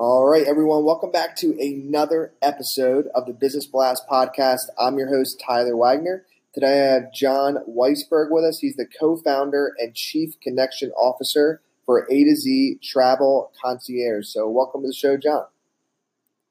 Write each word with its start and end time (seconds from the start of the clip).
All 0.00 0.26
right, 0.26 0.46
everyone, 0.46 0.84
welcome 0.84 1.10
back 1.10 1.34
to 1.38 1.58
another 1.58 2.32
episode 2.40 3.08
of 3.16 3.26
the 3.26 3.32
Business 3.32 3.66
Blast 3.66 4.04
podcast. 4.08 4.60
I'm 4.78 4.96
your 4.96 5.08
host, 5.08 5.42
Tyler 5.44 5.76
Wagner. 5.76 6.24
Today 6.54 6.82
I 6.82 6.92
have 6.92 7.12
John 7.12 7.56
Weisberg 7.68 8.30
with 8.30 8.44
us. 8.44 8.60
He's 8.60 8.76
the 8.76 8.86
co 8.86 9.16
founder 9.16 9.74
and 9.76 9.96
chief 9.96 10.38
connection 10.40 10.92
officer 10.92 11.62
for 11.84 12.06
A 12.08 12.22
to 12.22 12.36
Z 12.36 12.78
Travel 12.80 13.50
Concierge. 13.60 14.26
So, 14.28 14.48
welcome 14.48 14.82
to 14.82 14.86
the 14.86 14.94
show, 14.94 15.16
John. 15.16 15.46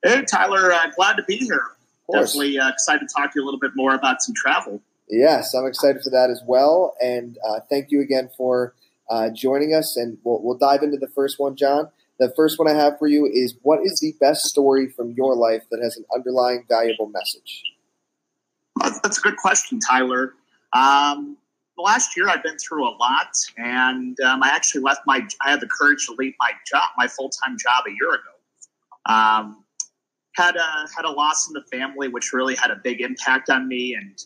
Hey, 0.04 0.24
Tyler, 0.24 0.74
uh, 0.74 0.91
glad 0.94 1.16
to 1.16 1.24
be 1.24 1.38
here. 1.38 1.64
Definitely 2.12 2.60
uh, 2.60 2.68
excited 2.68 3.08
to 3.08 3.16
talk 3.16 3.32
to 3.32 3.40
you 3.40 3.44
a 3.44 3.46
little 3.46 3.62
bit 3.62 3.72
more 3.76 3.96
about 3.96 4.22
some 4.22 4.36
travel. 4.36 4.82
Yes, 5.08 5.54
I'm 5.54 5.66
excited 5.66 6.02
for 6.04 6.10
that 6.10 6.30
as 6.30 6.41
well. 6.46 6.96
And 7.02 7.38
uh, 7.48 7.62
thank 7.70 7.91
you 7.91 8.02
again 8.02 8.30
for 8.36 8.74
uh, 9.10 9.30
joining 9.34 9.74
us. 9.74 9.96
And 9.96 10.18
we'll, 10.26 10.44
we'll 10.44 10.58
dive 10.58 10.84
into 10.84 10.98
the 10.98 11.08
first 11.16 11.40
one, 11.40 11.55
John. 11.55 11.91
The 12.20 12.34
first 12.35 12.57
one 12.57 12.67
I 12.67 12.73
have 12.73 12.98
for 12.98 13.07
you 13.07 13.30
is 13.31 13.55
what 13.62 13.80
is 13.84 13.99
the 13.99 14.13
best 14.20 14.41
story 14.45 14.89
from 14.89 15.12
your 15.12 15.35
life 15.35 15.63
that 15.70 15.80
has 15.81 15.98
an 15.98 16.05
underlying 16.13 16.66
valuable 16.67 17.07
message? 17.07 17.63
That's 19.04 19.20
a 19.20 19.21
good 19.21 19.37
question, 19.37 19.79
Tyler. 19.79 20.34
Um, 20.74 21.37
the 21.76 21.84
last 21.84 22.18
year 22.18 22.27
I've 22.27 22.43
been 22.43 22.57
through 22.57 22.87
a 22.87 22.93
lot, 22.98 23.32
and 23.57 24.20
um, 24.21 24.41
I 24.41 24.49
actually 24.49 24.82
left 24.82 25.01
my. 25.05 25.27
I 25.46 25.51
had 25.51 25.62
the 25.62 25.68
courage 25.68 26.05
to 26.07 26.15
leave 26.18 26.34
my 26.40 26.51
job, 26.65 26.90
my 26.98 27.07
full 27.07 27.29
time 27.29 27.55
job, 27.57 27.84
a 27.87 27.91
year 27.91 28.09
ago. 28.09 29.13
Um, 29.13 29.63
had 30.35 30.55
a 30.55 30.87
had 30.96 31.05
a 31.05 31.12
loss 31.12 31.48
in 31.48 31.54
the 31.54 31.63
family, 31.71 32.07
which 32.07 32.34
really 32.34 32.55
had 32.55 32.71
a 32.71 32.77
big 32.84 33.02
impact 33.02 33.49
on 33.49 33.68
me, 33.68 33.93
and 33.93 34.18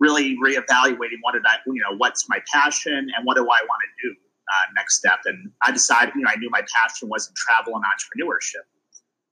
really 0.00 0.36
reevaluating 0.44 1.18
what 1.22 1.32
did 1.32 1.46
I, 1.46 1.56
you 1.66 1.80
know, 1.88 1.96
what's 1.96 2.28
my 2.28 2.40
passion 2.52 3.08
and 3.16 3.24
what 3.24 3.36
do 3.36 3.42
I 3.42 3.44
want 3.44 3.82
to 4.02 4.08
do 4.08 4.16
uh, 4.48 4.72
next 4.76 4.98
step. 4.98 5.20
And 5.24 5.50
I 5.62 5.72
decided, 5.72 6.14
you 6.14 6.22
know, 6.22 6.30
I 6.32 6.36
knew 6.36 6.50
my 6.50 6.62
passion 6.74 7.08
was 7.08 7.28
in 7.28 7.34
travel 7.36 7.74
and 7.74 7.84
entrepreneurship. 7.84 8.64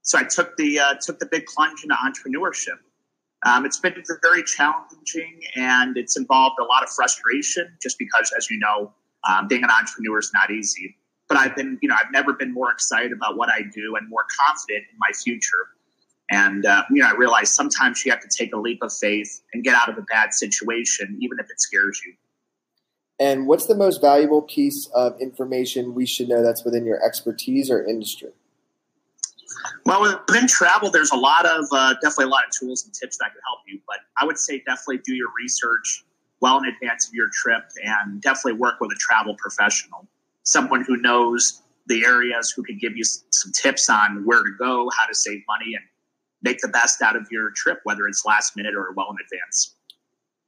So 0.02 0.18
I 0.18 0.24
took 0.24 0.56
the 0.56 0.78
uh, 0.78 0.94
took 1.00 1.18
the 1.18 1.26
big 1.26 1.46
plunge 1.46 1.82
into 1.82 1.94
entrepreneurship. 1.94 2.78
Um, 3.46 3.66
it's 3.66 3.78
been 3.78 3.94
very 4.22 4.42
challenging 4.42 5.40
and 5.54 5.96
it's 5.96 6.16
involved 6.16 6.56
a 6.60 6.64
lot 6.64 6.82
of 6.82 6.88
frustration, 6.90 7.76
just 7.82 7.98
because, 7.98 8.32
as 8.36 8.50
you 8.50 8.58
know, 8.58 8.92
um, 9.28 9.48
being 9.48 9.64
an 9.64 9.70
entrepreneur 9.70 10.18
is 10.18 10.30
not 10.32 10.50
easy. 10.50 10.96
But 11.28 11.38
I've 11.38 11.56
been, 11.56 11.78
you 11.80 11.88
know, 11.88 11.94
I've 11.94 12.12
never 12.12 12.34
been 12.34 12.52
more 12.52 12.70
excited 12.70 13.12
about 13.12 13.36
what 13.36 13.48
I 13.48 13.62
do 13.62 13.96
and 13.96 14.08
more 14.08 14.26
confident 14.38 14.84
in 14.90 14.98
my 14.98 15.10
future. 15.12 15.68
And 16.30 16.64
uh, 16.64 16.84
you 16.90 17.02
know, 17.02 17.08
I 17.08 17.14
realize 17.14 17.54
sometimes 17.54 18.04
you 18.04 18.10
have 18.10 18.20
to 18.20 18.28
take 18.34 18.54
a 18.54 18.58
leap 18.58 18.82
of 18.82 18.92
faith 18.92 19.42
and 19.52 19.62
get 19.62 19.74
out 19.74 19.88
of 19.88 19.98
a 19.98 20.02
bad 20.02 20.32
situation, 20.32 21.18
even 21.20 21.38
if 21.38 21.50
it 21.50 21.60
scares 21.60 22.00
you. 22.04 22.14
And 23.20 23.46
what's 23.46 23.66
the 23.66 23.76
most 23.76 24.00
valuable 24.00 24.42
piece 24.42 24.88
of 24.94 25.20
information 25.20 25.94
we 25.94 26.06
should 26.06 26.28
know 26.28 26.42
that's 26.42 26.64
within 26.64 26.84
your 26.84 27.04
expertise 27.04 27.70
or 27.70 27.84
industry? 27.84 28.30
Well, 29.86 30.20
within 30.28 30.46
travel, 30.48 30.90
there's 30.90 31.12
a 31.12 31.16
lot 31.16 31.46
of 31.46 31.66
uh, 31.72 31.94
definitely 31.94 32.26
a 32.26 32.28
lot 32.28 32.44
of 32.44 32.50
tools 32.58 32.84
and 32.84 32.92
tips 32.92 33.18
that 33.18 33.32
can 33.32 33.40
help 33.46 33.60
you. 33.66 33.78
But 33.86 33.98
I 34.20 34.24
would 34.24 34.38
say 34.38 34.58
definitely 34.66 34.98
do 34.98 35.14
your 35.14 35.28
research 35.40 36.04
well 36.40 36.58
in 36.58 36.66
advance 36.66 37.08
of 37.08 37.14
your 37.14 37.28
trip, 37.32 37.62
and 37.84 38.20
definitely 38.20 38.55
work 38.55 38.80
with 38.80 38.90
a 38.90 38.96
travel 38.96 39.34
professional, 39.39 40.06
someone 40.42 40.84
who 40.84 40.96
knows 40.98 41.62
the 41.86 42.05
areas, 42.05 42.50
who 42.50 42.62
can 42.62 42.77
give 42.78 42.96
you 42.96 43.05
some 43.05 43.52
tips 43.52 43.89
on 43.89 44.24
where 44.27 44.42
to 44.42 44.50
go, 44.58 44.90
how 44.98 45.06
to 45.06 45.14
save 45.14 45.42
money, 45.46 45.74
and 45.74 45.84
make 46.42 46.58
the 46.60 46.68
best 46.68 47.00
out 47.00 47.16
of 47.16 47.27
your 47.30 47.50
trip, 47.50 47.80
whether 47.84 48.06
it's 48.06 48.24
last 48.27 48.56
minute 48.56 48.74
or 48.74 48.92
well 48.92 49.10
in 49.10 49.16
advance. 49.24 49.74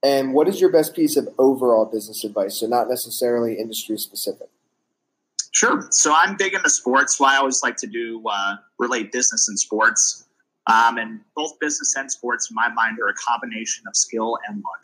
And 0.02 0.34
what 0.34 0.48
is 0.48 0.60
your 0.60 0.70
best 0.70 0.94
piece 0.94 1.16
of 1.16 1.28
overall 1.38 1.86
business 1.86 2.24
advice? 2.24 2.60
So, 2.60 2.66
not 2.66 2.88
necessarily 2.88 3.58
industry 3.58 3.98
specific. 3.98 4.48
Sure. 5.52 5.86
So, 5.90 6.14
I'm 6.14 6.36
big 6.36 6.54
into 6.54 6.70
sports. 6.70 7.16
So 7.16 7.24
I 7.24 7.36
always 7.36 7.62
like 7.62 7.76
to 7.78 7.86
do 7.86 8.22
uh, 8.28 8.56
relate 8.78 9.12
business 9.12 9.48
and 9.48 9.58
sports. 9.58 10.24
Um, 10.66 10.98
and 10.98 11.20
both 11.34 11.58
business 11.60 11.94
and 11.96 12.10
sports, 12.10 12.50
in 12.50 12.54
my 12.54 12.68
mind, 12.68 12.98
are 13.00 13.08
a 13.08 13.14
combination 13.14 13.84
of 13.86 13.96
skill 13.96 14.36
and 14.48 14.56
luck. 14.56 14.82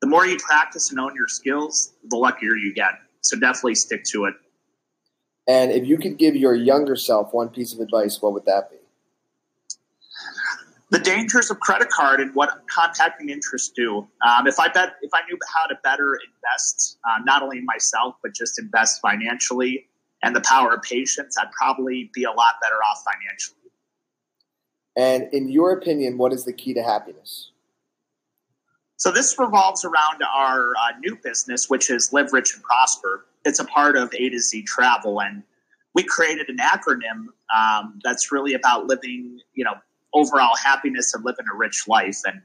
The 0.00 0.08
more 0.08 0.26
you 0.26 0.38
practice 0.38 0.90
and 0.90 0.98
own 0.98 1.14
your 1.14 1.28
skills, 1.28 1.92
the 2.08 2.16
luckier 2.16 2.56
you 2.56 2.74
get. 2.74 2.92
So, 3.20 3.38
definitely 3.38 3.76
stick 3.76 4.04
to 4.12 4.24
it. 4.24 4.34
And 5.46 5.72
if 5.72 5.86
you 5.86 5.98
could 5.98 6.18
give 6.18 6.36
your 6.36 6.54
younger 6.54 6.96
self 6.96 7.32
one 7.32 7.48
piece 7.48 7.72
of 7.72 7.80
advice, 7.80 8.20
what 8.20 8.32
would 8.32 8.44
that 8.46 8.70
be? 8.70 8.76
The 10.92 10.98
dangers 10.98 11.50
of 11.50 11.58
credit 11.58 11.88
card 11.88 12.20
and 12.20 12.34
what 12.34 12.62
compounding 12.72 13.30
interest 13.30 13.74
do. 13.74 14.06
Um, 14.26 14.46
if 14.46 14.60
I 14.60 14.68
bet, 14.68 14.96
if 15.00 15.10
I 15.14 15.20
knew 15.26 15.38
how 15.52 15.66
to 15.66 15.74
better 15.82 16.18
invest, 16.26 16.98
uh, 17.08 17.18
not 17.24 17.42
only 17.42 17.58
in 17.58 17.64
myself 17.64 18.14
but 18.22 18.34
just 18.34 18.60
invest 18.60 19.00
financially, 19.00 19.88
and 20.22 20.36
the 20.36 20.42
power 20.42 20.74
of 20.74 20.82
patience, 20.82 21.36
I'd 21.40 21.50
probably 21.50 22.10
be 22.14 22.24
a 22.24 22.30
lot 22.30 22.54
better 22.60 22.76
off 22.76 23.02
financially. 23.04 23.56
And 24.94 25.32
in 25.32 25.48
your 25.48 25.72
opinion, 25.72 26.18
what 26.18 26.32
is 26.32 26.44
the 26.44 26.52
key 26.52 26.74
to 26.74 26.82
happiness? 26.82 27.50
So 28.98 29.10
this 29.10 29.36
revolves 29.38 29.84
around 29.84 30.22
our 30.22 30.68
uh, 30.76 30.98
new 31.00 31.16
business, 31.24 31.68
which 31.70 31.90
is 31.90 32.12
Live 32.12 32.32
Rich 32.32 32.54
and 32.54 32.62
Prosper. 32.62 33.24
It's 33.44 33.58
a 33.58 33.64
part 33.64 33.96
of 33.96 34.12
A 34.14 34.28
to 34.28 34.38
Z 34.38 34.62
Travel, 34.64 35.22
and 35.22 35.42
we 35.94 36.04
created 36.04 36.50
an 36.50 36.58
acronym 36.58 37.28
um, 37.52 37.98
that's 38.04 38.30
really 38.30 38.52
about 38.52 38.86
living, 38.86 39.40
you 39.54 39.64
know, 39.64 39.74
overall 40.14 40.56
happiness 40.56 41.14
and 41.14 41.24
living 41.24 41.46
a 41.52 41.56
rich 41.56 41.84
life. 41.88 42.20
And 42.26 42.42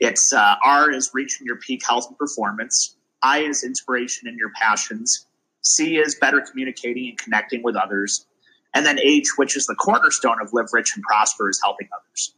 it's 0.00 0.32
uh, 0.32 0.56
R 0.64 0.90
is 0.90 1.10
reaching 1.14 1.46
your 1.46 1.56
peak 1.56 1.82
health 1.86 2.06
and 2.08 2.18
performance. 2.18 2.96
I 3.22 3.38
is 3.40 3.64
inspiration 3.64 4.28
in 4.28 4.36
your 4.36 4.50
passions. 4.60 5.26
C 5.62 5.96
is 5.96 6.14
better 6.14 6.40
communicating 6.40 7.08
and 7.08 7.18
connecting 7.18 7.62
with 7.62 7.76
others. 7.76 8.26
And 8.74 8.84
then 8.84 8.98
H, 8.98 9.36
which 9.36 9.56
is 9.56 9.66
the 9.66 9.74
cornerstone 9.74 10.36
of 10.42 10.52
Live 10.52 10.66
Rich 10.72 10.92
and 10.96 11.02
Prosper, 11.04 11.48
is 11.48 11.60
helping 11.62 11.88
others. 11.96 12.34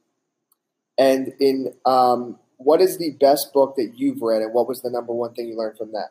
And 0.98 1.32
in 1.40 1.72
um, 1.84 2.38
what 2.58 2.80
is 2.80 2.98
the 2.98 3.12
best 3.12 3.52
book 3.52 3.74
that 3.76 3.92
you've 3.96 4.22
read, 4.22 4.42
and 4.42 4.52
what 4.52 4.68
was 4.68 4.82
the 4.82 4.90
number 4.90 5.12
one 5.12 5.34
thing 5.34 5.48
you 5.48 5.56
learned 5.56 5.76
from 5.76 5.92
that? 5.92 6.10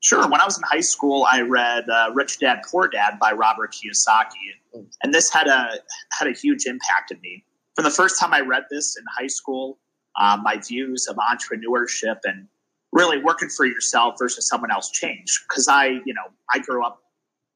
Sure. 0.00 0.26
When 0.26 0.40
I 0.40 0.46
was 0.46 0.56
in 0.56 0.64
high 0.64 0.80
school, 0.80 1.26
I 1.30 1.42
read 1.42 1.88
uh, 1.90 2.10
Rich 2.14 2.38
Dad 2.38 2.62
Poor 2.70 2.88
Dad 2.88 3.18
by 3.20 3.32
Robert 3.32 3.74
Kiyosaki, 3.74 4.82
and 5.02 5.12
this 5.12 5.30
had 5.30 5.46
a 5.46 5.78
had 6.18 6.26
a 6.26 6.32
huge 6.32 6.64
impact 6.64 7.12
on 7.12 7.20
me. 7.20 7.44
From 7.74 7.84
the 7.84 7.90
first 7.90 8.18
time 8.18 8.32
I 8.32 8.40
read 8.40 8.64
this 8.70 8.96
in 8.96 9.04
high 9.18 9.26
school, 9.26 9.78
um, 10.18 10.42
my 10.42 10.56
views 10.56 11.06
of 11.06 11.16
entrepreneurship 11.16 12.16
and 12.24 12.48
really 12.92 13.18
working 13.22 13.50
for 13.50 13.66
yourself 13.66 14.14
versus 14.18 14.48
someone 14.48 14.70
else 14.70 14.90
changed. 14.90 15.38
Because 15.48 15.68
I, 15.68 15.86
you 15.86 16.14
know, 16.14 16.32
I 16.52 16.60
grew 16.60 16.84
up 16.84 17.02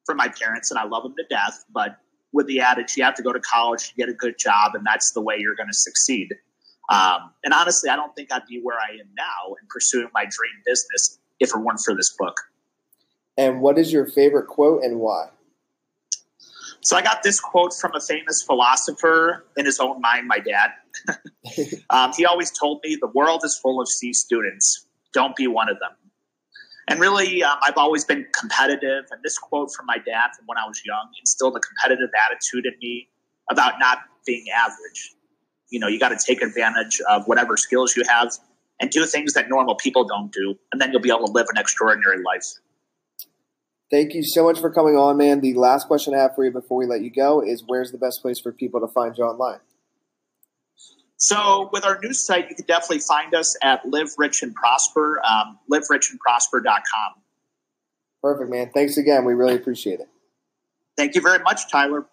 from 0.04 0.19
my 0.19 0.28
parents 0.28 0.71
and 0.71 0.78
I 0.78 0.84
love 0.84 1.03
them 1.03 1.15
to 1.16 1.25
death, 1.31 1.65
but 1.72 1.97
with 2.34 2.47
the 2.47 2.60
adage 2.60 2.94
you 2.97 3.04
have 3.04 3.15
to 3.15 3.22
go 3.22 3.33
to 3.33 3.41
college 3.41 3.88
to 3.88 3.94
get 3.94 4.10
a 4.10 4.12
good 4.12 4.38
job, 4.38 4.75
and 4.75 4.84
that's 4.84 5.12
the 5.12 5.22
way 5.22 5.37
you're 5.38 5.56
going 5.56 5.71
to 5.71 5.75
succeed. 5.75 6.34
Um, 6.91 7.33
and 7.43 7.54
honestly, 7.54 7.88
I 7.88 7.97
don't 7.97 8.15
think 8.15 8.31
I'd 8.31 8.44
be 8.47 8.60
where 8.62 8.77
I 8.78 8.93
am 8.93 9.09
now 9.16 9.54
in 9.60 9.66
pursuing 9.71 10.09
my 10.12 10.25
dream 10.25 10.53
business 10.66 11.19
if 11.41 11.50
it 11.50 11.59
weren't 11.59 11.81
for 11.81 11.95
this 11.95 12.15
book. 12.19 12.37
And 13.37 13.61
what 13.61 13.78
is 13.78 13.93
your 13.93 14.06
favorite 14.06 14.47
quote 14.47 14.83
and 14.84 15.00
why? 15.00 15.28
So 16.81 16.97
I 16.97 17.03
got 17.03 17.22
this 17.22 17.41
quote 17.41 17.72
from 17.72 17.95
a 17.95 18.00
famous 18.00 18.43
philosopher 18.43 19.47
in 19.57 19.65
his 19.65 19.81
own 19.81 20.01
mind, 20.01 20.28
my 20.28 20.39
dad. 20.39 20.71
um, 21.91 22.13
he 22.15 22.27
always 22.27 22.51
told 22.51 22.81
me 22.84 22.97
the 23.01 23.09
world 23.09 23.41
is 23.42 23.59
full 23.59 23.81
of 23.81 23.89
C 23.89 24.13
students. 24.13 24.86
Don't 25.13 25.34
be 25.34 25.47
one 25.47 25.71
of 25.71 25.78
them. 25.81 25.92
And 26.89 27.01
really, 27.01 27.42
um, 27.42 27.57
I've 27.63 27.78
always 27.78 28.04
been 28.04 28.27
competitive. 28.39 29.04
And 29.10 29.22
this 29.22 29.39
quote 29.39 29.72
from 29.72 29.87
my 29.87 29.97
dad 29.97 30.33
from 30.37 30.45
when 30.47 30.59
I 30.59 30.66
was 30.66 30.83
young 30.84 31.09
instilled 31.19 31.57
a 31.57 31.60
competitive 31.60 32.10
attitude 32.27 32.66
in 32.66 32.75
me 32.80 33.09
about 33.51 33.78
not 33.78 34.01
being 34.27 34.45
average. 34.54 35.15
You 35.71 35.80
know, 35.80 35.89
you 35.89 35.98
got 35.98 36.10
to 36.10 36.19
take 36.22 36.42
advantage 36.42 37.01
of 37.09 37.27
whatever 37.27 37.57
skills 37.57 37.97
you 37.97 38.04
have 38.07 38.33
and 38.80 38.91
do 38.91 39.06
things 39.06 39.32
that 39.34 39.48
normal 39.48 39.74
people 39.76 40.04
don't 40.04 40.32
do. 40.32 40.59
And 40.72 40.80
then 40.80 40.92
you'll 40.92 41.00
be 41.00 41.10
able 41.10 41.26
to 41.26 41.32
live 41.32 41.47
an 41.54 41.59
extraordinary 41.59 42.22
life. 42.22 42.54
Thank 43.91 44.15
you 44.15 44.22
so 44.24 44.44
much 44.44 44.59
for 44.60 44.71
coming 44.71 44.97
on, 44.97 45.16
man. 45.16 45.41
The 45.41 45.54
last 45.54 45.86
question 45.86 46.15
I 46.15 46.18
have 46.18 46.34
for 46.34 46.44
you 46.44 46.50
before 46.50 46.78
we 46.78 46.86
let 46.86 47.03
you 47.03 47.10
go 47.10 47.42
is 47.42 47.62
where's 47.66 47.92
the 47.92 47.98
best 47.98 48.22
place 48.22 48.41
for 48.41 48.50
people 48.50 48.80
to 48.80 48.88
find 48.88 49.16
you 49.16 49.24
online? 49.24 49.60
So, 51.16 51.71
with 51.72 51.84
our 51.84 51.98
new 52.03 52.12
site, 52.12 52.50
you 52.50 52.56
can 52.56 52.66
definitely 52.66 52.98
find 52.98 53.34
us 53.34 53.56
at 53.62 53.86
Live 53.88 54.10
Rich 54.18 54.42
and 54.42 54.54
Prosper, 54.54 55.22
um, 55.24 55.59
liverichandprosper.com. 55.70 57.15
Perfect, 58.20 58.50
man. 58.50 58.70
Thanks 58.74 58.97
again. 58.97 59.24
We 59.24 59.34
really 59.34 59.54
appreciate 59.54 60.00
it. 60.00 60.09
Thank 60.97 61.15
you 61.15 61.20
very 61.20 61.38
much, 61.42 61.70
Tyler. 61.70 62.06